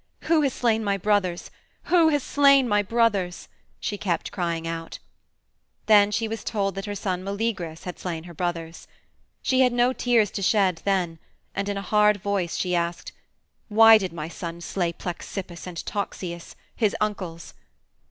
"Who 0.21 0.41
has 0.41 0.51
slain 0.51 0.83
my 0.83 0.97
brothers? 0.97 1.51
Who 1.83 2.09
has 2.09 2.23
slain 2.23 2.67
my 2.67 2.81
brothers?" 2.81 3.47
she 3.79 3.99
kept 3.99 4.31
crying 4.31 4.67
out. 4.67 4.97
Then 5.85 6.09
she 6.09 6.27
was 6.27 6.43
told 6.43 6.73
that 6.73 6.85
her 6.85 6.95
son 6.95 7.23
Meleagrus 7.23 7.83
had 7.83 7.99
slain 7.99 8.23
her 8.23 8.33
brothers. 8.33 8.87
She 9.43 9.59
had 9.59 9.71
no 9.71 9.93
tears 9.93 10.31
to 10.31 10.41
shed 10.41 10.81
then, 10.85 11.19
and 11.53 11.69
in 11.69 11.77
a 11.77 11.83
hard 11.83 12.17
voice 12.17 12.57
she 12.57 12.73
asked, 12.73 13.11
"Why 13.67 13.99
did 13.99 14.11
my 14.11 14.27
son 14.27 14.59
slay 14.61 14.91
Plexippus 14.91 15.67
and 15.67 15.77
Toxeus, 15.85 16.55
his 16.75 16.95
uncles?" 16.99 17.53